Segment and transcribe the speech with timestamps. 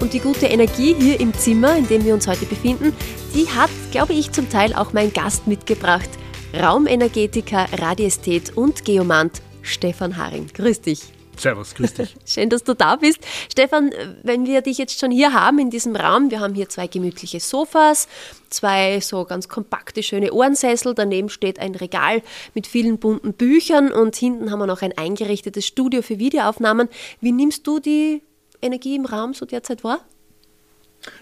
[0.00, 2.94] Und die gute Energie hier im Zimmer, in dem wir uns heute befinden,
[3.34, 6.10] die hat, glaube ich, zum Teil auch mein Gast mitgebracht.
[6.54, 10.48] Raumenergetiker, Radiesthet und Geomant Stefan Haring.
[10.52, 11.00] Grüß dich.
[11.38, 12.14] Servus, grüß dich.
[12.26, 13.18] Schön, dass du da bist.
[13.50, 13.90] Stefan,
[14.22, 17.40] wenn wir dich jetzt schon hier haben in diesem Raum, wir haben hier zwei gemütliche
[17.40, 18.06] Sofas,
[18.50, 22.22] zwei so ganz kompakte, schöne Ohrensessel, daneben steht ein Regal
[22.54, 26.88] mit vielen bunten Büchern und hinten haben wir noch ein eingerichtetes Studio für Videoaufnahmen.
[27.20, 28.22] Wie nimmst du die
[28.62, 30.00] Energie im Raum so derzeit wahr?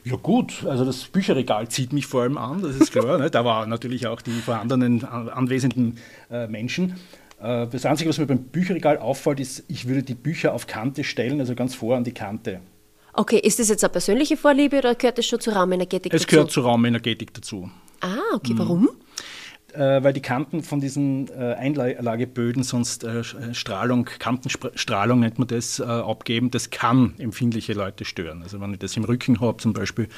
[0.05, 3.19] Ja gut, also das Bücherregal zieht mich vor allem an, das ist klar.
[3.19, 3.31] ne?
[3.31, 5.99] Da waren natürlich auch die vorhandenen anwesenden
[6.31, 6.97] äh, Menschen.
[7.41, 11.05] Äh, das Einzige, was mir beim Bücherregal auffällt, ist, ich würde die Bücher auf Kante
[11.05, 12.61] stellen, also ganz vor an die Kante.
[13.13, 16.29] Okay, ist das jetzt eine persönliche Vorliebe oder gehört das schon zur Raumenergetik es dazu?
[16.29, 17.71] Es gehört zur Raumenergetik dazu.
[18.01, 18.89] Ah, okay, warum?
[18.89, 19.04] Äh,
[19.77, 23.23] weil die Kanten von diesen äh, Einlageböden sonst äh,
[23.55, 26.51] Strahlung, Kantenstrahlung nennt man das, abgeben.
[26.51, 28.43] Das kann empfindliche Leute stören.
[28.43, 30.09] Also wenn ich das im Rücken habe, zum Beispiel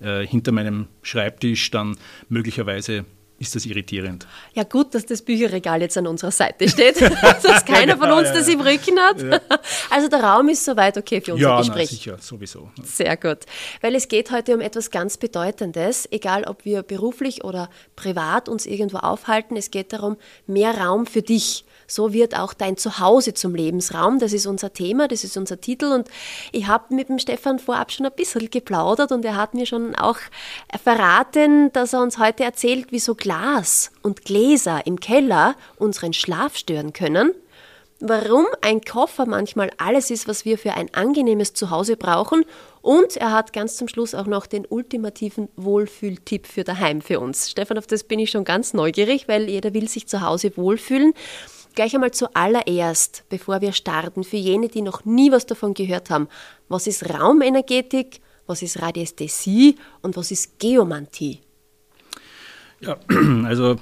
[0.00, 1.96] hinter meinem Schreibtisch, dann
[2.28, 3.04] möglicherweise
[3.38, 4.26] ist das irritierend.
[4.54, 7.00] Ja, gut, dass das Bücherregal jetzt an unserer Seite steht,
[7.42, 9.42] dass keiner von uns das im Rücken hat.
[9.90, 11.90] Also der Raum ist soweit okay für unser ja, Gespräch.
[11.90, 12.70] Ja, sicher, sowieso.
[12.82, 13.38] Sehr gut.
[13.80, 18.66] Weil es geht heute um etwas ganz Bedeutendes, egal ob wir beruflich oder privat uns
[18.66, 19.56] irgendwo aufhalten.
[19.56, 20.16] Es geht darum,
[20.46, 21.64] mehr Raum für dich.
[21.90, 24.18] So wird auch dein Zuhause zum Lebensraum.
[24.18, 25.86] Das ist unser Thema, das ist unser Titel.
[25.86, 26.08] Und
[26.52, 29.96] ich habe mit dem Stefan vorab schon ein bisschen geplaudert und er hat mir schon
[29.96, 30.18] auch
[30.82, 36.92] verraten, dass er uns heute erzählt, wieso Glas und Gläser im Keller unseren Schlaf stören
[36.92, 37.32] können.
[38.00, 42.44] Warum ein Koffer manchmal alles ist, was wir für ein angenehmes Zuhause brauchen.
[42.80, 47.50] Und er hat ganz zum Schluss auch noch den ultimativen Wohlfühltipp für daheim für uns.
[47.50, 51.12] Stefan, auf das bin ich schon ganz neugierig, weil jeder will sich zu Hause wohlfühlen.
[51.78, 56.26] Gleich einmal zuallererst, bevor wir starten, für jene, die noch nie was davon gehört haben,
[56.68, 61.38] was ist Raumenergetik, was ist Radiästhesie und was ist Geomantie?
[62.80, 62.96] Ja,
[63.44, 63.76] also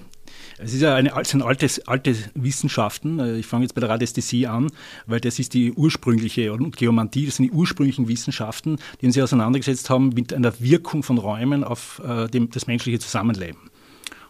[0.58, 3.38] es ist ja eine, sind altes, alte Wissenschaften.
[3.38, 4.70] Ich fange jetzt bei der Radiästhesie an,
[5.06, 9.88] weil das ist die ursprüngliche, und Geomantie, das sind die ursprünglichen Wissenschaften, die sich auseinandergesetzt
[9.88, 13.70] haben mit einer Wirkung von Räumen auf äh, dem, das menschliche Zusammenleben.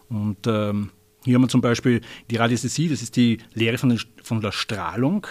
[0.07, 0.91] Und ähm,
[1.27, 2.01] hier haben wir zum Beispiel
[2.31, 5.27] die Radiästhesie, das ist die Lehre von, den, von der Strahlung,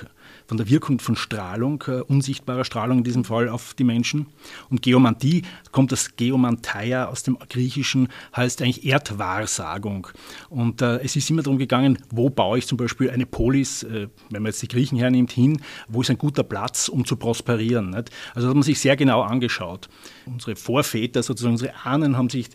[0.47, 4.27] von der Wirkung von Strahlung, äh, unsichtbarer Strahlung in diesem Fall auf die Menschen.
[4.69, 5.43] Und Geomantie
[5.73, 10.09] kommt das Geomanteia aus dem Griechischen, heißt eigentlich Erdwahrsagung.
[10.51, 14.09] Und äh, es ist immer darum gegangen, wo baue ich zum Beispiel eine Polis, äh,
[14.31, 17.89] wenn man jetzt die Griechen hernimmt, hin, wo ist ein guter Platz, um zu prosperieren.
[17.91, 18.11] Nicht?
[18.35, 19.89] Also das hat man sich sehr genau angeschaut.
[20.27, 22.51] Unsere Vorväter, sozusagen unsere Ahnen haben sich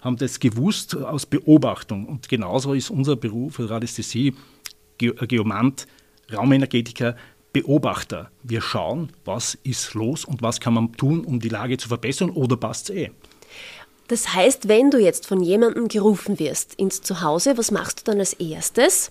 [0.00, 2.06] haben das gewusst aus Beobachtung.
[2.06, 4.34] Und genauso ist unser Beruf, Radiästhesie,
[4.98, 5.86] Ge Geomant,
[6.32, 7.16] Raumenergetiker,
[7.52, 8.30] Beobachter.
[8.42, 12.30] Wir schauen, was ist los und was kann man tun, um die Lage zu verbessern
[12.30, 13.10] oder passt es eh.
[14.08, 18.20] Das heißt, wenn du jetzt von jemandem gerufen wirst ins Zuhause, was machst du dann
[18.20, 19.10] als erstes?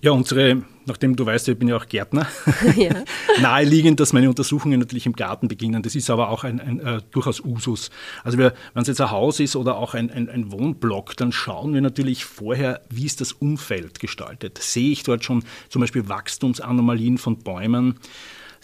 [0.00, 2.26] Ja, unsere, nachdem du weißt, ich bin ja auch Gärtner,
[2.76, 3.04] ja.
[3.40, 5.82] naheliegend, dass meine Untersuchungen natürlich im Garten beginnen.
[5.82, 7.90] Das ist aber auch ein, ein äh, durchaus Usus.
[8.22, 11.74] Also wenn es jetzt ein Haus ist oder auch ein, ein, ein, Wohnblock, dann schauen
[11.74, 14.58] wir natürlich vorher, wie ist das Umfeld gestaltet.
[14.58, 17.98] Sehe ich dort schon zum Beispiel Wachstumsanomalien von Bäumen?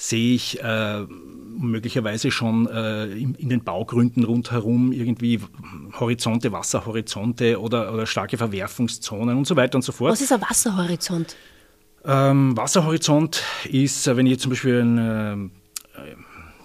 [0.01, 1.05] sehe ich äh,
[1.59, 5.41] möglicherweise schon äh, in, in, den Baugründen rundherum irgendwie
[5.99, 10.13] Horizonte, Wasserhorizonte oder, oder, starke Verwerfungszonen und so weiter und so fort.
[10.13, 11.37] Was ist ein Wasserhorizont?
[12.05, 16.07] Ähm, Wasserhorizont ist, wenn ich zum Beispiel ein äh,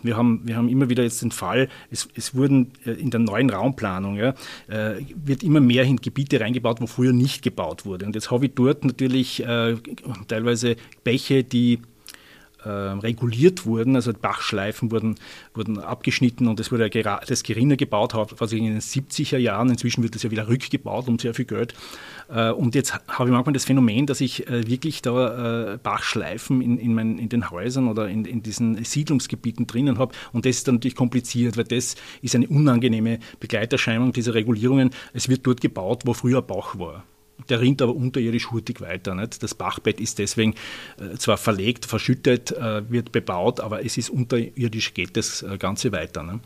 [0.05, 3.19] wir haben, wir haben immer wieder jetzt den Fall, es, es wurden äh, in der
[3.19, 4.33] neuen Raumplanung, ja,
[4.67, 8.05] äh, wird immer mehr in Gebiete reingebaut, wo früher nicht gebaut wurde.
[8.05, 9.75] Und jetzt habe ich dort natürlich äh,
[10.27, 11.79] teilweise Bäche, die
[12.65, 15.15] äh, reguliert wurden, also Bachschleifen wurden,
[15.53, 20.15] wurden abgeschnitten und es wurde das Gerinner gebaut, was in den 70er Jahren, inzwischen wird
[20.15, 21.73] das ja wieder rückgebaut um sehr viel Geld.
[22.29, 26.77] Äh, und jetzt habe ich manchmal das Phänomen, dass ich äh, wirklich da Bachschleifen in,
[26.77, 30.67] in, mein, in den Häusern oder in, in diesen Siedlungsgebieten drinnen habe und das ist
[30.67, 34.91] dann natürlich kompliziert, weil das ist eine unangenehme Begleiterscheinung dieser Regulierungen.
[35.13, 37.03] Es wird dort gebaut, wo früher Bach war.
[37.49, 39.13] Der rinnt aber unterirdisch hurtig weiter.
[39.13, 39.43] Nicht?
[39.43, 40.55] Das Bachbett ist deswegen
[40.99, 45.91] äh, zwar verlegt, verschüttet, äh, wird bebaut, aber es ist unterirdisch, geht das äh, Ganze
[45.91, 46.23] weiter.
[46.23, 46.39] Ne?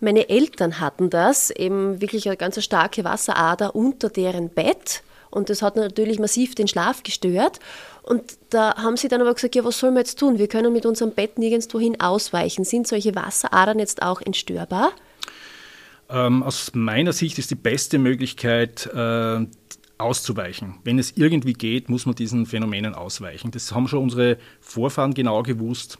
[0.00, 5.02] Meine Eltern hatten das, eben wirklich eine ganz starke Wasserader unter deren Bett.
[5.30, 7.58] Und das hat natürlich massiv den Schlaf gestört.
[8.02, 10.38] Und da haben sie dann aber gesagt, ja, was sollen wir jetzt tun?
[10.38, 12.64] Wir können mit unserem Bett nirgendwo hin ausweichen.
[12.64, 14.92] Sind solche Wasseradern jetzt auch entstörbar?
[16.08, 19.46] Ähm, aus meiner Sicht ist die beste Möglichkeit, äh,
[19.98, 20.76] auszuweichen.
[20.84, 23.50] Wenn es irgendwie geht, muss man diesen Phänomenen ausweichen.
[23.50, 25.98] Das haben schon unsere Vorfahren genau gewusst.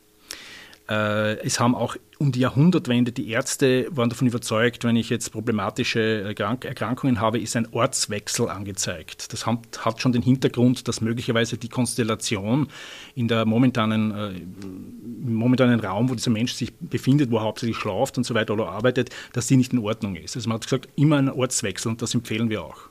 [0.88, 5.30] Äh, es haben auch um die Jahrhundertwende die Ärzte waren davon überzeugt, wenn ich jetzt
[5.30, 9.32] problematische Erkrankungen habe, ist ein Ortswechsel angezeigt.
[9.32, 12.68] Das hat schon den Hintergrund, dass möglicherweise die Konstellation
[13.14, 17.76] in der momentanen, äh, im momentanen Raum, wo dieser Mensch sich befindet, wo er hauptsächlich
[17.76, 20.36] schlaft und so weiter oder arbeitet, dass die nicht in Ordnung ist.
[20.36, 22.88] Also man hat gesagt, immer ein Ortswechsel und das empfehlen wir auch.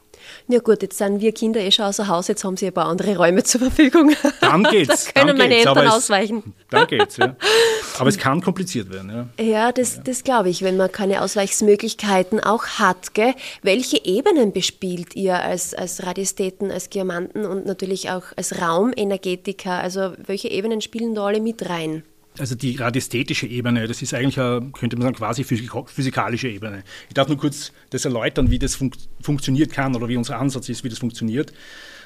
[0.47, 2.85] Ja gut, jetzt sind wir Kinder eh schon außer Haus, jetzt haben sie ein paar
[2.85, 4.13] andere Räume zur Verfügung.
[4.41, 5.05] Dann geht's.
[5.05, 6.43] da können dann meine geht's, Eltern ausweichen.
[6.45, 7.35] Es, dann geht's, ja.
[7.99, 9.43] Aber es kann kompliziert werden, ja.
[9.43, 13.13] Ja, das, das glaube ich, wenn man keine Ausweichsmöglichkeiten auch hat.
[13.13, 13.33] Gell?
[13.61, 19.71] Welche Ebenen bespielt ihr als, als Radiästheten, als Geomanten und natürlich auch als Raumenergetiker?
[19.71, 22.03] Also welche Ebenen spielen da alle mit rein?
[22.39, 26.83] Also die radiästhetische Ebene, das ist eigentlich, eine, könnte man sagen, quasi physikalische Ebene.
[27.07, 28.91] Ich darf nur kurz das erläutern, wie das fun
[29.21, 31.53] funktioniert kann oder wie unser Ansatz ist, wie das funktioniert.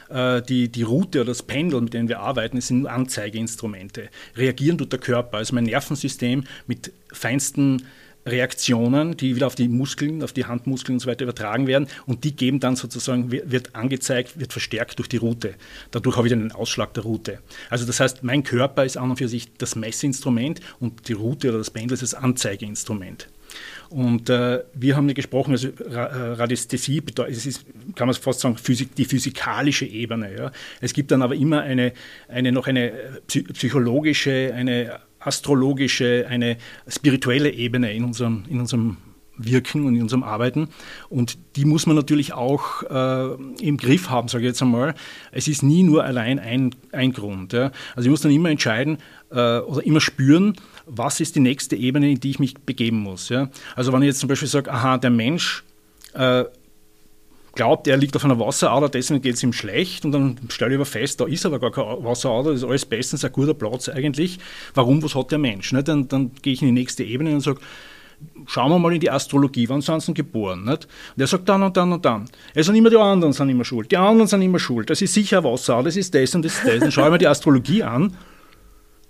[0.10, 4.10] Äh, die, die Route oder das Pendel, mit denen wir arbeiten, sind Anzeigeinstrumente.
[4.36, 7.84] Reagieren tut der Körper, also mein Nervensystem mit feinsten
[8.26, 12.24] Reaktionen, die wieder auf die Muskeln, auf die Handmuskeln und so weiter übertragen werden und
[12.24, 15.56] die geben dann sozusagen, wird angezeigt, wird verstärkt durch die Route.
[15.92, 17.40] Dadurch habe ich dann den Ausschlag der Route.
[17.70, 21.50] Also das heißt, mein Körper ist an und für sich das Messinstrument und die Route
[21.50, 23.28] oder das Pendel ist das Anzeigeinstrument.
[23.90, 27.66] Und äh, wir haben gesprochen, also äh, Radiästhesie bedeutet, es ist,
[27.96, 30.34] kann man fast sagen, Physik, die physikalische Ebene.
[30.38, 30.52] Ja.
[30.80, 31.94] Es gibt dann aber immer eine,
[32.30, 32.94] eine noch eine
[33.28, 36.58] psychologische, eine astrologische, eine
[36.88, 38.98] spirituelle Ebene in unserem, in unserem
[39.38, 40.68] Wirken und in unserem Arbeiten.
[41.10, 44.94] Und die muss man natürlich auch äh, im Griff haben, sage ich jetzt einmal.
[45.32, 47.54] Es ist nie nur allein ein, ein Grund.
[47.54, 47.72] Ja.
[47.96, 48.98] Also ich muss dann immer entscheiden
[49.32, 53.30] äh, oder immer spüren, was ist die nächste Ebene, in die ich mich begeben muss.
[53.30, 53.50] Ja.
[53.76, 55.64] Also wenn ich jetzt zum Beispiel sage, aha, der Mensch
[56.14, 56.46] äh,
[57.54, 60.76] glaubt, er liegt auf einer Wasserader, deswegen geht es ihm schlecht und dann stelle ich
[60.76, 63.90] aber fest, da ist aber gar keine Wasserader, das ist alles bestens ein guter Platz
[63.90, 64.40] eigentlich.
[64.74, 65.74] Warum, was hat der Mensch?
[65.84, 67.60] Dann, dann gehe ich in die nächste Ebene und sage,
[68.46, 70.64] schauen wir mal in die Astrologie, wann sind sie geboren?
[70.64, 70.88] Nicht?
[71.16, 72.26] Und er sagt dann und dann und dann.
[72.54, 75.14] Es sind immer die anderen sind immer schuld, die anderen sind immer schuld, das ist
[75.14, 76.80] sicher Wasser, das ist das und das ist das.
[76.80, 78.16] Dann schaue ich mir die Astrologie an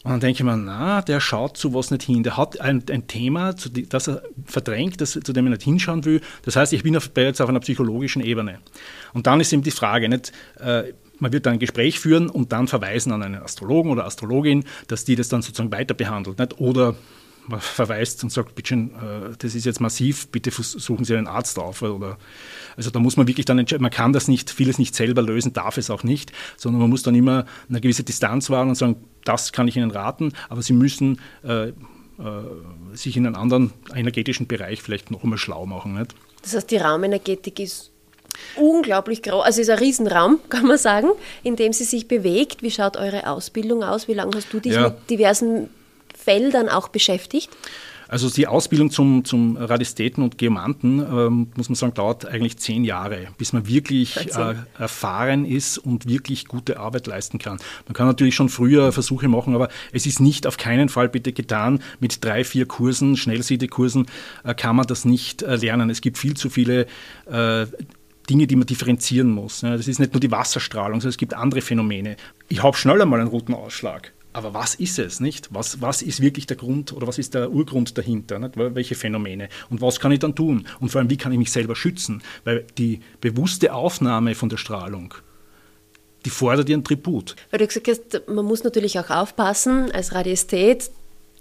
[0.04, 2.24] und dann denke ich mir, na, der schaut zu was nicht hin.
[2.24, 6.22] Der hat ein, ein Thema, das er verdrängt, das, zu dem er nicht hinschauen will.
[6.42, 8.60] Das heißt, ich bin auf, jetzt auf einer psychologischen Ebene.
[9.14, 12.52] Und dann ist eben die Frage, nicht, äh, man wird dann ein Gespräch führen und
[12.52, 16.40] dann verweisen an einen Astrologen oder Astrologin, dass die das dann sozusagen weiter behandelt.
[16.40, 16.60] Nicht?
[16.60, 16.96] Oder
[17.48, 21.60] man verweist und sagt, bitte, äh, das ist jetzt massiv, bitte suchen Sie einen Arzt
[21.60, 21.84] auf.
[21.84, 22.18] Oder,
[22.76, 25.54] also da muss man wirklich dann entscheiden, man kann das nicht, vieles nicht selber lösen,
[25.54, 28.96] darf es auch nicht, sondern man muss dann immer eine gewisse Distanz wahren und sagen,
[29.26, 31.74] das kann ich Ihnen raten, aber Sie müssen äh, äh,
[32.94, 35.94] sich in einem anderen energetischen Bereich vielleicht noch einmal schlau machen.
[35.94, 36.14] Nicht?
[36.44, 37.92] Das heißt, die Raumenergetik ist
[38.56, 41.10] unglaublich groß, also es ist ein Riesenraum, kann man sagen,
[41.44, 42.62] in dem sie sich bewegt.
[42.62, 44.08] Wie schaut eure Ausbildung aus?
[44.08, 44.90] Wie lange hast du dich ja.
[44.90, 45.70] mit diversen
[46.16, 47.50] Feldern auch beschäftigt?
[48.12, 52.84] Also die Ausbildung zum, zum Radistäten und Geomanten, ähm, muss man sagen, dauert eigentlich zehn
[52.84, 57.58] Jahre, bis man wirklich äh, erfahren ist und wirklich gute Arbeit leisten kann.
[57.88, 61.32] Man kann natürlich schon früher Versuche machen, aber es ist nicht auf keinen Fall bitte
[61.32, 61.80] getan.
[62.02, 64.08] Mit drei, vier Kursen, Schnellsiedekursen,
[64.44, 65.90] äh, kann man das nicht äh, lernen.
[65.90, 66.88] Es gibt viel zu viele
[67.28, 67.66] äh,
[68.30, 69.62] Dinge, die man differenzieren muss.
[69.62, 72.18] Das ist nicht nur die Wasserstrahlung, sondern es gibt andere Phänomene.
[72.50, 74.12] Ich habe schneller mal einen roten Ausschlag.
[74.34, 75.50] Aber was ist es, nicht?
[75.54, 78.40] Was, was ist wirklich der Grund oder was ist der Urgrund dahinter?
[78.40, 78.54] Nicht?
[78.56, 79.50] Welche Phänomene?
[79.70, 80.68] Und was kann ich dann tun?
[80.80, 82.22] Und vor allem, wie kann ich mich selber schützen?
[82.46, 85.14] Weil die bewusste Aufnahme von der Strahlung,
[86.24, 87.36] die fordert ihren Tribut.
[87.50, 90.92] Weil du gesagt hast, man muss natürlich auch aufpassen als Radiesthet.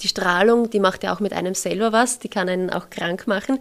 [0.02, 3.26] Die Strahlung, die macht ja auch mit einem selber was, die kann einen auch krank
[3.26, 3.61] machen.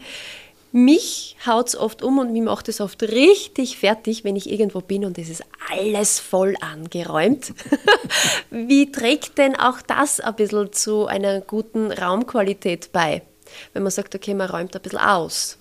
[0.71, 4.81] Mich haut es oft um und mich macht es oft richtig fertig, wenn ich irgendwo
[4.81, 7.53] bin und es ist alles voll angeräumt.
[8.51, 13.23] Wie trägt denn auch das ein bisschen zu einer guten Raumqualität bei?
[13.73, 15.57] Wenn man sagt, okay, man räumt ein bisschen aus.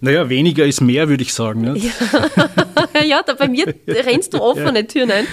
[0.00, 1.60] Naja, weniger ist mehr, würde ich sagen.
[1.60, 1.78] Ne?
[2.94, 4.86] Ja, ja da bei mir rennst du offene.
[4.88, 5.26] Türen ein.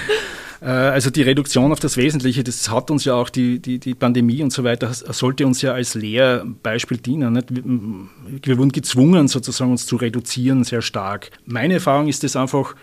[0.62, 3.96] Äh, also die Reduktion auf das Wesentliche, das hat uns ja auch die, die, die
[3.96, 7.34] Pandemie und so weiter, sollte uns ja als Lehrbeispiel dienen.
[7.34, 7.48] Nicht?
[7.52, 11.32] Wir wurden gezwungen, sozusagen uns zu reduzieren sehr stark.
[11.46, 12.76] Meine Erfahrung ist es einfach,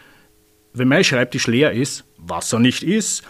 [0.75, 3.23] wenn mein Schreibtisch leer ist, was er nicht ist,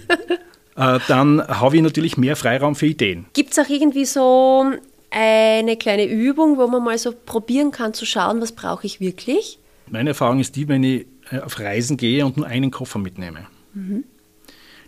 [0.76, 3.26] äh, dann habe ich natürlich mehr Freiraum für Ideen.
[3.34, 4.72] Gibt es auch irgendwie so
[5.10, 9.58] eine kleine Übung, wo man mal so probieren kann zu schauen, was brauche ich wirklich?
[9.88, 11.06] Meine Erfahrung ist die, wenn ich
[11.38, 13.46] auf Reisen gehe und nur einen Koffer mitnehme.
[13.74, 14.04] Mhm.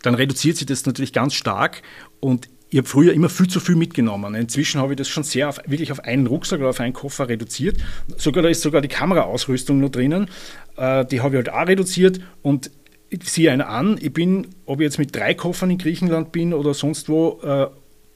[0.02, 1.82] Dann reduziert sich das natürlich ganz stark
[2.20, 4.34] und ich habe früher immer viel zu viel mitgenommen.
[4.34, 7.28] Inzwischen habe ich das schon sehr auf, wirklich auf einen Rucksack oder auf einen Koffer
[7.28, 7.76] reduziert.
[8.16, 10.28] Sogar da ist sogar die Kameraausrüstung noch drinnen.
[10.76, 12.70] Äh, die habe ich halt auch reduziert und
[13.11, 13.99] ich ziehe eine an.
[14.00, 17.66] Ich bin, ob ich jetzt mit drei Koffern in Griechenland bin oder sonst wo, äh,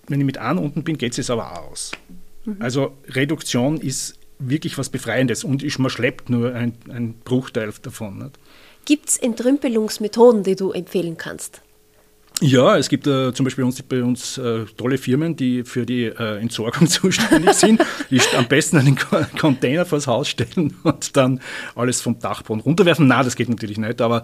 [0.08, 1.92] wenn ich mit einem unten bin, geht es aber auch aus.
[2.46, 2.56] Mhm.
[2.58, 8.30] Also Reduktion ist wirklich was Befreiendes und ist, man schleppt nur ein, ein Bruchteil davon.
[8.84, 11.62] Gibt es Entrümpelungsmethoden, die du empfehlen kannst?
[12.42, 16.04] Ja, es gibt äh, zum Beispiel uns, bei uns äh, tolle Firmen, die für die
[16.04, 18.98] äh, Entsorgung zuständig sind, die am besten einen
[19.40, 21.40] Container vors Haus stellen und dann
[21.74, 23.06] alles vom Dachboden runterwerfen.
[23.06, 24.22] Na, das geht natürlich nicht, aber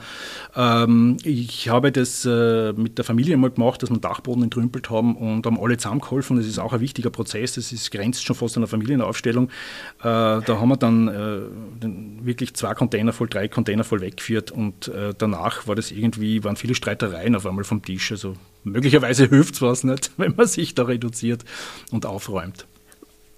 [0.54, 5.16] ähm, ich habe das äh, mit der Familie mal gemacht, dass wir Dachboden entrümpelt haben
[5.16, 6.36] und haben alle zusammengeholfen.
[6.36, 9.48] Das ist auch ein wichtiger Prozess, das ist, grenzt schon fast an einer Familienaufstellung.
[10.00, 14.90] Äh, da haben wir dann äh, wirklich zwei Container voll, drei Container voll weggeführt und
[15.18, 18.01] danach war das irgendwie, waren viele Streitereien auf einmal vom Tisch.
[18.02, 18.12] Tisch.
[18.12, 21.44] Also möglicherweise hilft es was nicht, wenn man sich da reduziert
[21.90, 22.66] und aufräumt.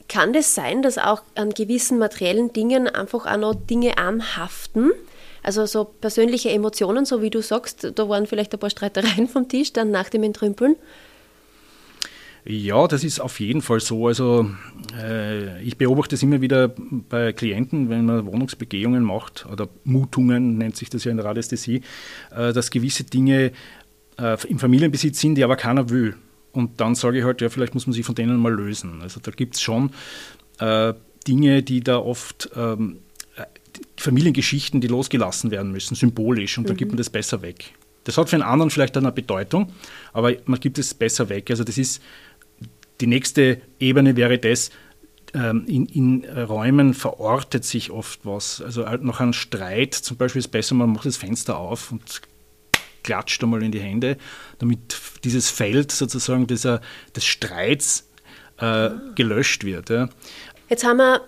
[0.09, 4.93] Kann es das sein, dass auch an gewissen materiellen Dingen einfach auch noch Dinge anhaften?
[5.43, 9.49] Also so persönliche Emotionen, so wie du sagst, da waren vielleicht ein paar Streitereien vom
[9.49, 10.77] Tisch dann nach dem Entrümpeln.
[12.47, 14.07] Ja, das ist auf jeden Fall so.
[14.07, 14.51] Also
[15.01, 16.69] äh, ich beobachte es immer wieder
[17.09, 21.81] bei Klienten, wenn man Wohnungsbegehungen macht oder Mutungen nennt sich das ja in der Radiästhesie,
[22.37, 23.53] äh, dass gewisse Dinge
[24.19, 26.17] äh, im Familienbesitz sind, die aber keiner will.
[26.53, 29.03] Und dann sage ich halt, ja, vielleicht muss man sich von denen mal lösen.
[29.03, 29.91] Also da gibt es schon
[30.61, 30.95] äh,
[31.27, 32.99] Dinge, die da oft ähm,
[33.97, 36.69] Familiengeschichten, die losgelassen werden müssen, symbolisch, und mhm.
[36.69, 37.75] da gibt man das besser weg.
[38.05, 39.73] Das hat für einen anderen vielleicht eine Bedeutung,
[40.13, 41.51] aber man gibt es besser weg.
[41.51, 42.03] Also das ist
[43.01, 44.71] die nächste Ebene wäre das,
[45.33, 48.61] ähm, in, in, Räumen verortet sich oft was.
[48.63, 52.23] Also nach einem Streit zum Beispiel ist es besser, man macht das Fenster auf und
[53.05, 54.17] klatscht einmal in die Hände,
[54.59, 56.81] damit dieses Feld sozusagen dieser,
[57.15, 58.09] des Streits
[58.59, 59.91] äh, gelöscht wird.
[59.91, 60.09] Ja.
[60.69, 61.21] Jetzt haben wir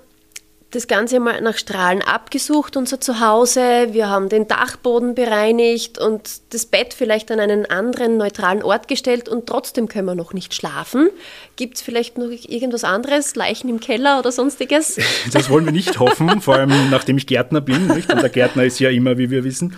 [0.72, 3.88] das Ganze mal nach Strahlen abgesucht, unser Zuhause.
[3.92, 9.28] Wir haben den Dachboden bereinigt und das Bett vielleicht an einen anderen neutralen Ort gestellt
[9.28, 11.08] und trotzdem können wir noch nicht schlafen.
[11.54, 14.98] Gibt es vielleicht noch irgendwas anderes, Leichen im Keller oder sonstiges?
[15.32, 17.88] Das wollen wir nicht hoffen, vor allem nachdem ich Gärtner bin.
[17.88, 18.12] Nicht?
[18.12, 19.74] Und der Gärtner ist ja immer, wie wir wissen.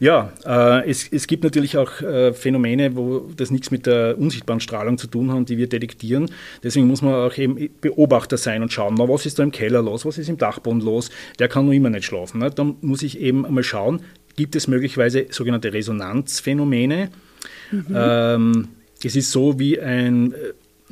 [0.00, 4.60] Ja, äh, es, es gibt natürlich auch äh, Phänomene, wo das nichts mit der unsichtbaren
[4.60, 6.30] Strahlung zu tun hat, die wir detektieren.
[6.62, 9.82] Deswegen muss man auch eben Beobachter sein und schauen, na, was ist da im Keller
[9.82, 12.40] los, was ist im Dachboden los, der kann noch immer nicht schlafen.
[12.40, 12.50] Ne?
[12.50, 14.02] Dann muss ich eben einmal schauen,
[14.36, 17.10] gibt es möglicherweise sogenannte Resonanzphänomene.
[17.70, 17.86] Mhm.
[17.94, 18.68] Ähm,
[19.02, 20.36] es ist so wie ein, äh,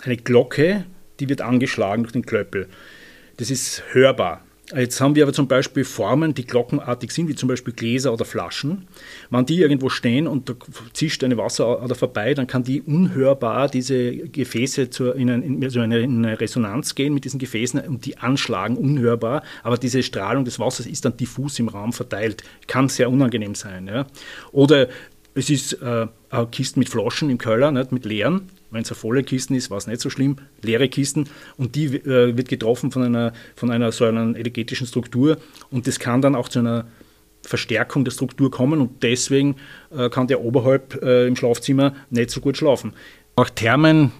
[0.02, 0.84] eine Glocke,
[1.20, 2.68] die wird angeschlagen durch den Klöppel.
[3.36, 4.44] Das ist hörbar.
[4.76, 8.24] Jetzt haben wir aber zum Beispiel Formen, die glockenartig sind, wie zum Beispiel Gläser oder
[8.24, 8.86] Flaschen.
[9.28, 10.54] Wenn die irgendwo stehen und da
[10.92, 15.80] zischt eine Wasserader vorbei, dann kann die unhörbar diese Gefäße zur, in, ein, in, also
[15.82, 19.42] in, eine, Resonanz gehen mit diesen Gefäßen und die anschlagen, unhörbar.
[19.64, 22.44] Aber diese Strahlung des Wassers ist dann diffus im Raum verteilt.
[22.68, 23.88] Kann sehr unangenehm sein.
[23.88, 24.06] Ja.
[24.52, 24.88] Oder
[25.34, 26.06] es ist äh,
[26.50, 28.48] Kiste mit Flaschen im Keller, nicht, mit leeren.
[28.70, 30.36] Wenn es eine volle Kiste ist, war es nicht so schlimm.
[30.62, 31.28] Leere Kisten.
[31.56, 35.38] Und die äh, wird getroffen von einer, von einer so einer energetischen Struktur.
[35.70, 36.86] Und das kann dann auch zu einer
[37.42, 38.80] Verstärkung der Struktur kommen.
[38.80, 39.56] Und deswegen
[39.96, 42.92] äh, kann der oberhalb äh, im Schlafzimmer nicht so gut schlafen.
[43.36, 44.12] Auch Thermen,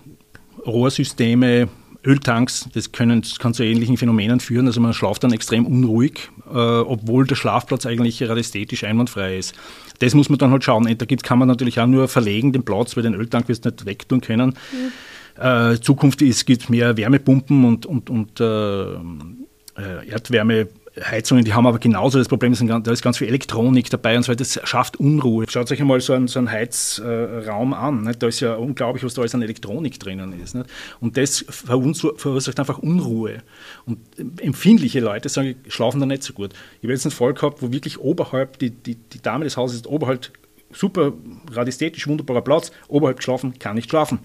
[0.67, 1.69] Rohrsysteme,
[2.05, 4.67] Öltanks, das, können, das kann zu ähnlichen Phänomenen führen.
[4.67, 9.55] Also man schlaft dann extrem unruhig, äh, obwohl der Schlafplatz eigentlich gerade ästhetisch einwandfrei ist.
[9.99, 10.85] Das muss man dann halt schauen.
[10.97, 13.71] Da gibt, kann man natürlich auch nur verlegen, den Platz, weil den Öltank wirst du
[13.71, 14.55] nicht wegtun können.
[14.73, 15.43] Mhm.
[15.43, 20.69] Äh, Zukunft gibt es mehr Wärmepumpen und, und, und äh, äh Erdwärme
[21.05, 24.33] Heizungen, die haben aber genauso das Problem, da ist ganz viel Elektronik dabei und so
[24.33, 24.39] weiter.
[24.39, 25.47] Das schafft Unruhe.
[25.49, 28.03] Schaut euch einmal so einen, so einen Heizraum an.
[28.03, 28.23] Nicht?
[28.23, 30.55] Da ist ja unglaublich, was da alles an Elektronik drinnen ist.
[30.55, 30.69] Nicht?
[31.01, 33.43] Und das verursacht einfach Unruhe.
[33.87, 33.99] Und
[34.41, 36.53] empfindliche Leute sagen, schlafen da nicht so gut.
[36.79, 39.77] Ich habe jetzt einen Fall gehabt, wo wirklich oberhalb, die, die, die Dame des Hauses
[39.77, 40.31] ist oberhalb,
[40.73, 41.13] super
[41.51, 44.21] radiästhetisch, wunderbarer Platz, oberhalb geschlafen, kann nicht schlafen.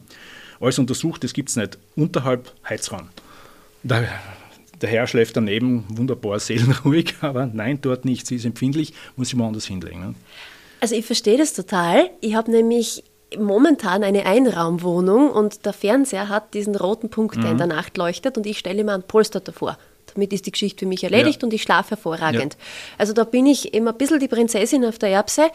[0.59, 1.77] Alles untersucht, das gibt es nicht.
[1.95, 3.09] Unterhalb Heizraum.
[3.83, 4.03] Da
[4.81, 8.27] der Herr schläft daneben, wunderbar seelenruhig, aber nein, dort nicht.
[8.27, 9.99] Sie ist empfindlich, muss sie woanders hinlegen.
[9.99, 10.15] Ne?
[10.81, 12.09] Also ich verstehe das total.
[12.21, 13.03] Ich habe nämlich
[13.37, 17.51] momentan eine Einraumwohnung und der Fernseher hat diesen roten Punkt, der mhm.
[17.51, 19.77] in der Nacht leuchtet und ich stelle mir ein Polster davor.
[20.13, 21.45] Damit ist die Geschichte für mich erledigt ja.
[21.45, 22.53] und ich schlafe hervorragend.
[22.53, 22.59] Ja.
[22.99, 25.47] Also da bin ich immer ein bisschen die Prinzessin auf der Erbse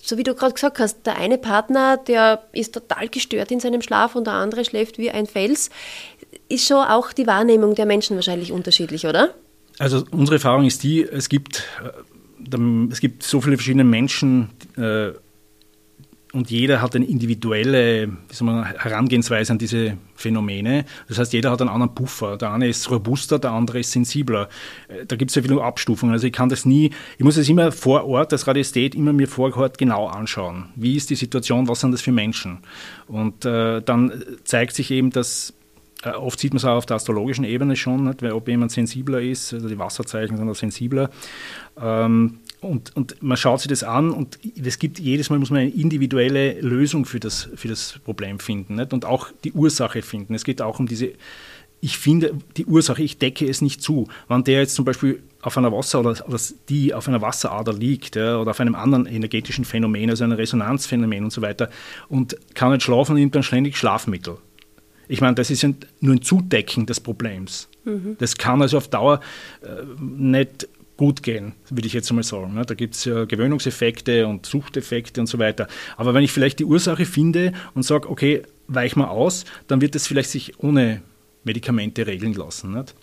[0.00, 3.82] so wie du gerade gesagt hast, der eine Partner, der ist total gestört in seinem
[3.82, 5.70] Schlaf und der andere schläft wie ein Fels,
[6.48, 9.34] ist schon auch die Wahrnehmung der Menschen wahrscheinlich unterschiedlich, oder?
[9.78, 15.12] Also unsere Erfahrung ist die, es gibt, äh, es gibt so viele verschiedene Menschen, äh,
[16.32, 20.84] und jeder hat eine individuelle man, Herangehensweise an diese Phänomene.
[21.08, 22.36] Das heißt, jeder hat einen anderen Puffer.
[22.36, 24.48] Der eine ist robuster, der andere ist sensibler.
[24.88, 26.12] Äh, da gibt es ja viele Abstufungen.
[26.12, 29.28] Also ich kann das nie, ich muss es immer vor Ort, als Radiestät, immer mir
[29.28, 30.66] vor Ort genau anschauen.
[30.76, 32.58] Wie ist die Situation, was sind das für Menschen?
[33.06, 35.54] Und äh, dann zeigt sich eben, dass
[36.02, 38.22] äh, Oft sieht man es auch auf der astrologischen Ebene schon, nicht?
[38.22, 41.10] ob jemand sensibler ist, also die Wasserzeichen sind auch sensibler.
[41.80, 45.60] Ähm, und, und man schaut sich das an und es gibt jedes Mal muss man
[45.60, 48.92] eine individuelle Lösung für das, für das Problem finden nicht?
[48.92, 50.34] und auch die Ursache finden.
[50.34, 51.12] Es geht auch um diese,
[51.80, 54.08] ich finde die Ursache, ich decke es nicht zu.
[54.28, 56.16] Wenn der jetzt zum Beispiel auf einer Wasser oder,
[56.68, 61.24] die auf einer Wasserader liegt ja, oder auf einem anderen energetischen Phänomen, also einem Resonanzphänomen
[61.24, 61.70] und so weiter
[62.08, 64.38] und kann nicht schlafen und nimmt dann ständig Schlafmittel.
[65.06, 65.64] Ich meine, das ist
[66.00, 67.68] nur ein Zudecken des Problems.
[67.84, 68.16] Mhm.
[68.18, 69.20] Das kann also auf Dauer
[69.62, 70.68] äh, nicht
[70.98, 72.54] gut gehen, würde ich jetzt mal sagen.
[72.54, 72.66] Ne?
[72.66, 75.68] Da gibt es ja Gewöhnungseffekte und Suchteffekte und so weiter.
[75.96, 79.94] Aber wenn ich vielleicht die Ursache finde und sage, okay, weich mal aus, dann wird
[79.94, 81.00] es vielleicht sich ohne
[81.44, 82.74] Medikamente regeln lassen.
[82.74, 82.94] Nicht?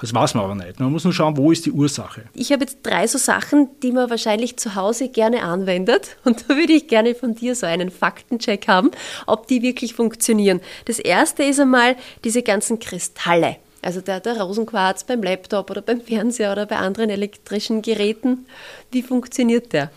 [0.00, 0.78] Das weiß man aber nicht.
[0.78, 2.24] Man muss nur schauen, wo ist die Ursache.
[2.32, 6.16] Ich habe jetzt drei so Sachen, die man wahrscheinlich zu Hause gerne anwendet.
[6.24, 8.90] Und da würde ich gerne von dir so einen Faktencheck haben,
[9.26, 10.60] ob die wirklich funktionieren.
[10.84, 13.56] Das erste ist einmal diese ganzen Kristalle.
[13.86, 18.44] Also der, der Rosenquarz beim Laptop oder beim Fernseher oder bei anderen elektrischen Geräten.
[18.90, 19.92] Wie funktioniert der?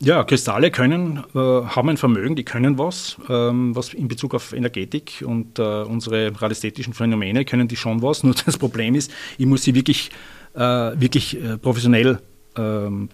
[0.00, 4.54] Ja, Kristalle können, äh, haben ein Vermögen, die können was, ähm, was in Bezug auf
[4.54, 8.22] Energetik und äh, unsere radiesthetischen Phänomene können die schon was.
[8.24, 10.10] Nur das Problem ist, ich muss sie wirklich,
[10.54, 12.20] äh, wirklich äh, professionell
[12.56, 13.10] ähm,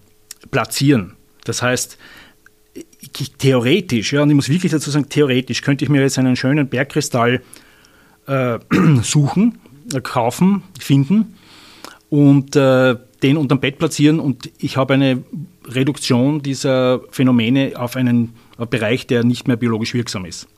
[0.52, 1.16] platzieren.
[1.42, 1.99] Das heißt,
[2.75, 6.37] ich, theoretisch, ja, und ich muss wirklich dazu sagen, theoretisch könnte ich mir jetzt einen
[6.37, 7.42] schönen Bergkristall
[8.28, 8.60] äh,
[9.02, 9.58] suchen
[10.02, 11.35] kaufen, finden
[12.09, 14.21] und äh, den unterm Bett platzieren.
[14.21, 15.23] Und ich habe eine
[15.67, 18.34] Reduktion dieser Phänomene auf einen
[18.71, 20.49] Bereich, der nicht mehr biologisch wirksam ist.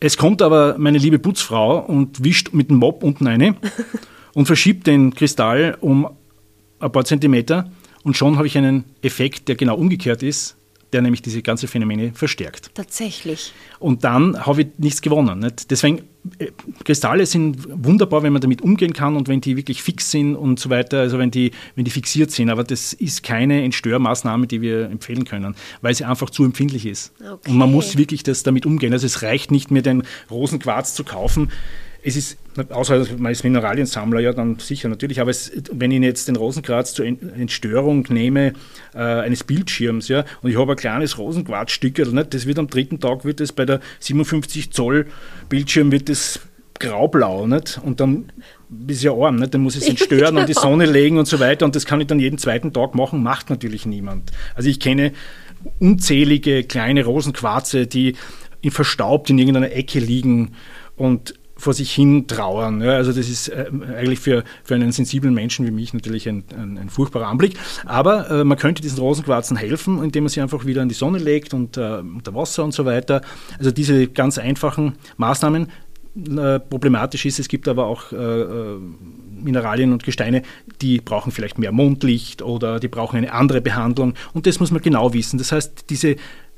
[0.00, 3.56] Es kommt aber meine liebe Putzfrau und wischt mit dem Mob unten eine
[4.34, 6.08] und verschiebt den Kristall um
[6.78, 7.70] ein paar Zentimeter.
[8.04, 10.57] Und schon habe ich einen Effekt, der genau umgekehrt ist
[10.92, 12.70] der nämlich diese ganzen Phänomene verstärkt.
[12.74, 13.52] Tatsächlich.
[13.78, 15.38] Und dann habe ich nichts gewonnen.
[15.40, 15.70] Nicht?
[15.70, 16.02] Deswegen,
[16.38, 16.50] äh,
[16.84, 20.58] Kristalle sind wunderbar, wenn man damit umgehen kann und wenn die wirklich fix sind und
[20.58, 22.50] so weiter, also wenn die, wenn die fixiert sind.
[22.50, 27.12] Aber das ist keine Entstörmaßnahme, die wir empfehlen können, weil sie einfach zu empfindlich ist.
[27.20, 27.50] Okay.
[27.50, 28.92] Und man muss wirklich das damit umgehen.
[28.92, 31.50] Also es reicht nicht mehr, den Rosenquarz zu kaufen
[32.02, 32.38] es ist,
[32.70, 36.94] außer man ist Mineraliensammler, ja, dann sicher natürlich, aber es, wenn ich jetzt den Rosenkratz
[36.94, 38.52] zur Entstörung nehme
[38.94, 43.00] äh, eines Bildschirms, ja, und ich habe ein kleines Rosenquarzstück, nicht, das wird am dritten
[43.00, 45.06] Tag, wird es bei der 57 Zoll
[45.48, 46.40] Bildschirm, wird das
[46.78, 48.30] graublau, nicht, und dann
[48.86, 49.52] ist ja arm, nicht?
[49.54, 52.00] dann muss ich es entstören und die Sonne legen und so weiter, und das kann
[52.00, 54.30] ich dann jeden zweiten Tag machen, macht natürlich niemand.
[54.54, 55.12] Also ich kenne
[55.80, 58.14] unzählige kleine Rosenquarze, die
[58.70, 60.54] verstaubt in irgendeiner Ecke liegen
[60.96, 62.80] und vor sich hin trauern.
[62.80, 63.66] Ja, also das ist äh,
[63.96, 67.58] eigentlich für, für einen sensiblen Menschen wie mich natürlich ein, ein, ein furchtbarer Anblick.
[67.84, 71.18] Aber äh, man könnte diesen Rosenquarzen helfen, indem man sie einfach wieder in die Sonne
[71.18, 73.22] legt und äh, unter Wasser und so weiter.
[73.58, 75.68] Also diese ganz einfachen Maßnahmen.
[76.16, 78.78] Äh, problematisch ist, es gibt aber auch äh, äh,
[79.40, 80.42] Mineralien und Gesteine,
[80.80, 84.14] die brauchen vielleicht mehr Mondlicht oder die brauchen eine andere Behandlung.
[84.32, 85.38] Und das muss man genau wissen.
[85.38, 86.16] Das heißt, diese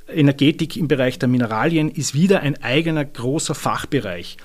[0.08, 4.38] Energetik im Bereich der Mineralien ist wieder ein eigener großer Fachbereich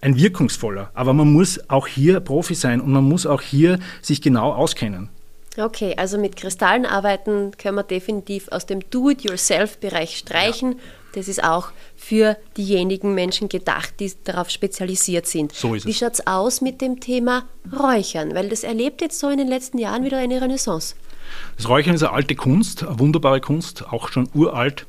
[0.00, 0.90] ein wirkungsvoller.
[0.94, 5.08] Aber man muss auch hier Profi sein und man muss auch hier sich genau auskennen.
[5.58, 10.72] Okay, also mit Kristallen arbeiten können wir definitiv aus dem Do-it-yourself-Bereich streichen.
[10.72, 10.78] Ja.
[11.14, 15.54] Das ist auch für diejenigen Menschen gedacht, die darauf spezialisiert sind.
[15.54, 15.86] So ist es.
[15.86, 18.34] Wie schaut es aus mit dem Thema Räuchern?
[18.34, 20.94] Weil das erlebt jetzt so in den letzten Jahren wieder eine Renaissance.
[21.56, 24.86] Das Räuchern ist eine alte Kunst, eine wunderbare Kunst, auch schon uralt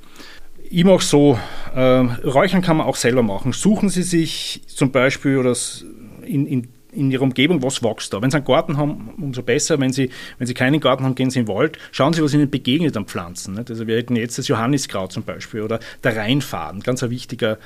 [0.70, 1.40] ich mache so,
[1.76, 3.54] äh, Räuchern kann man auch selber machen.
[3.54, 5.56] Suchen Sie sich zum Beispiel oder
[6.26, 8.22] in, in, in Ihrer Umgebung, was wächst da.
[8.22, 9.80] Wenn Sie einen Garten haben, umso besser.
[9.80, 11.78] Wenn Sie, wenn Sie keinen Garten haben, gehen Sie in den Wald.
[11.92, 13.54] Schauen Sie, was Ihnen begegnet an Pflanzen.
[13.56, 13.70] Nicht?
[13.70, 17.58] Also wir hätten jetzt das Johanniskraut zum Beispiel oder der Rheinfaden, ganz eine, wichtiger,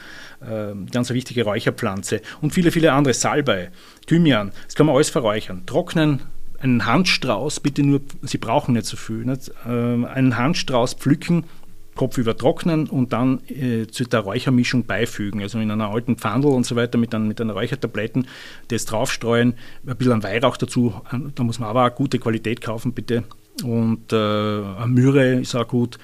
[0.42, 2.22] äh, ganz eine wichtige Räucherpflanze.
[2.42, 3.72] Und viele, viele andere, Salbei,
[4.08, 5.64] Thymian, das kann man alles verräuchern.
[5.66, 6.22] Trocknen,
[6.60, 9.50] einen Handstrauß, bitte nur, Sie brauchen nicht so viel, nicht?
[9.66, 11.46] Äh, einen Handstrauß pflücken,
[11.96, 15.42] Kopf übertrocknen und dann äh, zu der Räuchermischung beifügen.
[15.42, 18.28] Also in einer alten Pfandel und so weiter mit, einem, mit einer Räuchertabletten
[18.70, 20.94] das draufstreuen, ein bisschen Weihrauch dazu.
[21.36, 23.24] Da muss man aber auch gute Qualität kaufen, bitte.
[23.64, 25.98] und äh, Myrrhe ist auch gut.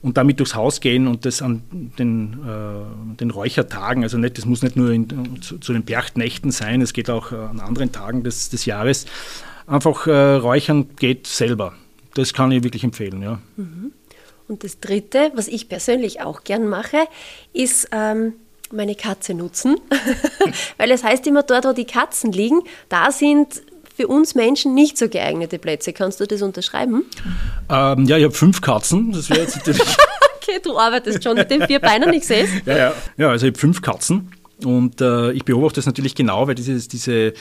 [0.00, 1.62] Und damit durchs Haus gehen und das an
[1.98, 6.50] den, äh, den Räuchertagen, also nicht, das muss nicht nur in, zu, zu, den Berchtnächten
[6.50, 9.06] sein, es geht auch äh, an anderen Tagen des, des Jahres.
[9.66, 11.74] Einfach äh, räuchern geht selber.
[12.14, 13.38] Das kann ich wirklich empfehlen, ja.
[13.56, 13.92] Mhm.
[14.52, 16.98] Und das Dritte, was ich persönlich auch gern mache,
[17.54, 18.34] ist ähm,
[18.70, 19.80] meine Katze nutzen.
[20.76, 22.60] Weil es heißt immer, dort, wo die Katzen liegen,
[22.90, 23.62] da sind
[23.96, 25.94] für uns Menschen nicht so geeignete Plätze.
[25.94, 27.06] Kannst du das unterschreiben?
[27.70, 29.12] Ähm, ja, ich habe fünf Katzen.
[29.12, 29.80] Das wäre jetzt natürlich.
[30.36, 32.50] okay, du arbeitest schon mit den vier Beinen, ich sehe es.
[32.66, 32.92] Ja, ja.
[33.16, 34.32] ja, also ich habe fünf Katzen.
[34.64, 37.32] Und äh, ich beobachte das natürlich genau, weil dieses, diese,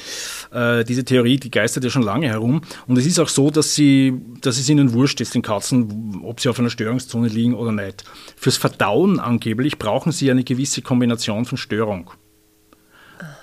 [0.51, 2.61] äh, diese Theorie, die geistert ja schon lange herum.
[2.87, 6.39] Und es ist auch so, dass, sie, dass es ihnen wurscht ist, den Katzen, ob
[6.39, 8.03] sie auf einer Störungszone liegen oder nicht.
[8.35, 12.11] Fürs Verdauen angeblich brauchen sie eine gewisse Kombination von Störung.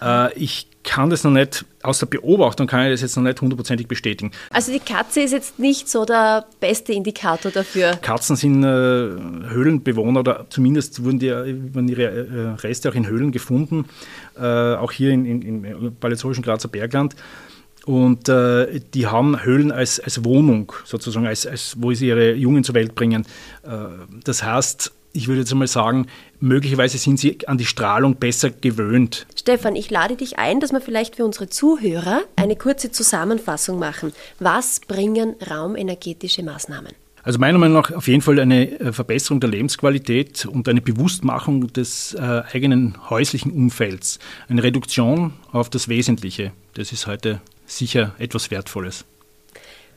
[0.03, 3.41] Äh, ich kann das noch nicht, aus der Beobachtung kann ich das jetzt noch nicht
[3.41, 4.31] hundertprozentig bestätigen.
[4.51, 7.93] Also die Katze ist jetzt nicht so der beste Indikator dafür.
[8.01, 13.33] Katzen sind äh, Höhlenbewohner oder zumindest wurden, die, wurden ihre äh, Reste auch in Höhlen
[13.33, 13.85] gefunden,
[14.39, 17.15] äh, auch hier in, in, im Palästorischen Grazer Bergland.
[17.85, 22.63] Und äh, die haben Höhlen als, als Wohnung, sozusagen, als, als, wo sie ihre Jungen
[22.63, 23.25] zur Welt bringen.
[23.63, 23.71] Äh,
[24.25, 26.07] das heißt, ich würde jetzt einmal sagen,
[26.41, 29.27] möglicherweise sind sie an die Strahlung besser gewöhnt.
[29.35, 34.13] Stefan, ich lade dich ein, dass wir vielleicht für unsere Zuhörer eine kurze Zusammenfassung machen.
[34.39, 36.93] Was bringen raumenergetische Maßnahmen?
[37.25, 41.73] Also meiner Meinung nach auf jeden Fall eine äh, Verbesserung der Lebensqualität und eine Bewusstmachung
[41.73, 44.19] des äh, eigenen häuslichen Umfelds.
[44.49, 46.53] Eine Reduktion auf das Wesentliche.
[46.75, 49.05] Das ist heute sicher etwas Wertvolles.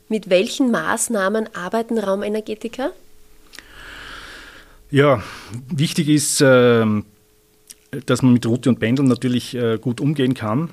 [0.10, 2.91] Mit welchen Maßnahmen arbeiten Raumenergetiker?
[4.91, 5.23] Ja,
[5.69, 7.06] wichtig ist, ähm,
[8.06, 10.69] dass man mit Route und Pendeln natürlich äh, gut umgehen kann,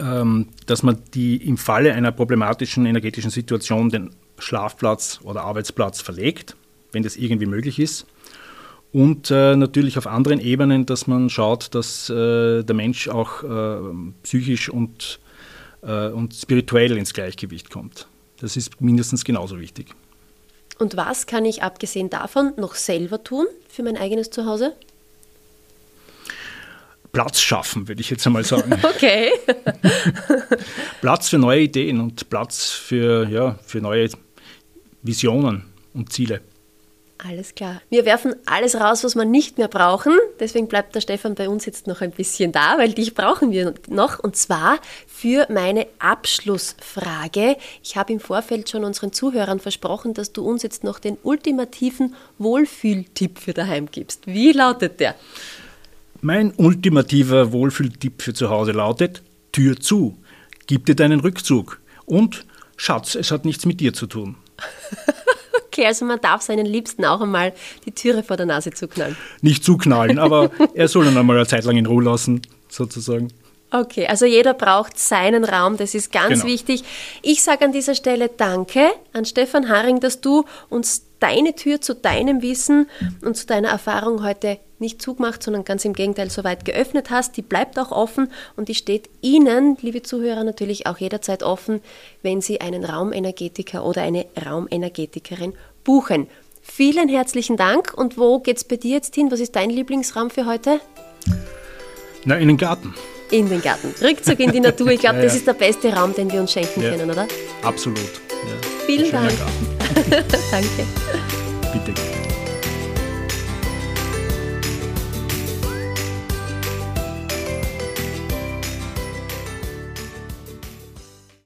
[0.00, 6.56] ähm, dass man die im Falle einer problematischen energetischen Situation den Schlafplatz oder Arbeitsplatz verlegt,
[6.92, 8.06] wenn das irgendwie möglich ist.
[8.90, 13.44] Und äh, natürlich auf anderen Ebenen, dass man schaut, dass äh, der Mensch auch
[14.22, 15.20] psychisch und,
[15.82, 18.08] und spirituell ins Gleichgewicht kommt.
[18.40, 19.94] Das ist mindestens genauso wichtig.
[20.78, 24.74] Und was kann ich abgesehen davon noch selber tun für mein eigenes Zuhause?
[27.12, 28.72] Platz schaffen, würde ich jetzt einmal sagen.
[28.82, 29.30] Okay.
[31.00, 34.10] Platz für neue Ideen und Platz für, ja, für neue
[35.02, 36.40] Visionen und Ziele.
[37.26, 37.80] Alles klar.
[37.88, 40.12] Wir werfen alles raus, was wir nicht mehr brauchen.
[40.40, 43.72] Deswegen bleibt der Stefan bei uns jetzt noch ein bisschen da, weil dich brauchen wir
[43.88, 44.18] noch.
[44.18, 47.56] Und zwar für meine Abschlussfrage.
[47.82, 52.14] Ich habe im Vorfeld schon unseren Zuhörern versprochen, dass du uns jetzt noch den ultimativen
[52.36, 54.26] Wohlfühltipp für daheim gibst.
[54.26, 55.14] Wie lautet der?
[56.20, 60.18] Mein ultimativer Wohlfühltipp für zu Hause lautet: Tür zu,
[60.66, 62.44] gib dir deinen Rückzug und
[62.76, 64.36] Schatz, es hat nichts mit dir zu tun.
[65.74, 67.52] Okay, also man darf seinen Liebsten auch einmal
[67.84, 69.16] die Türe vor der Nase zuknallen.
[69.42, 73.32] Nicht zuknallen, aber er soll ihn einmal eine Zeit lang in Ruhe lassen, sozusagen.
[73.72, 76.44] Okay, also jeder braucht seinen Raum, das ist ganz genau.
[76.44, 76.84] wichtig.
[77.22, 81.94] Ich sage an dieser Stelle Danke an Stefan Haring, dass du uns deine Tür zu
[81.94, 82.86] deinem Wissen
[83.22, 87.38] und zu deiner Erfahrung heute nicht zugemacht, sondern ganz im Gegenteil so weit geöffnet hast.
[87.38, 91.80] Die bleibt auch offen und die steht Ihnen, liebe Zuhörer, natürlich auch jederzeit offen,
[92.20, 96.26] wenn Sie einen Raumenergetiker oder eine Raumenergetikerin buchen.
[96.60, 99.30] Vielen herzlichen Dank und wo geht's bei dir jetzt hin?
[99.30, 100.78] Was ist dein Lieblingsraum für heute?
[102.26, 102.92] Na, in den Garten
[103.30, 103.92] in den Garten.
[104.00, 104.88] Rückzug in die Natur.
[104.88, 105.28] Ich glaube, ja, ja.
[105.28, 106.90] das ist der beste Raum, den wir uns schenken ja.
[106.90, 107.26] können, oder?
[107.62, 108.20] Absolut.
[108.86, 109.32] Vielen Dank.
[110.50, 110.86] Danke.
[111.72, 112.23] Bitte.